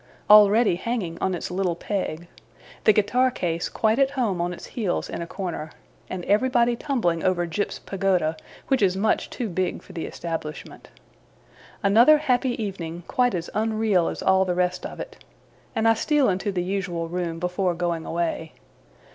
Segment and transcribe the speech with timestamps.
[0.31, 2.27] already hanging on its little peg;
[2.85, 5.69] the guitar case quite at home on its heels in a corner;
[6.09, 8.35] and everybody tumbling over Jip's pagoda,
[8.67, 10.89] which is much too big for the establishment.
[11.83, 15.23] Another happy evening, quite as unreal as all the rest of it,
[15.75, 18.53] and I steal into the usual room before going away.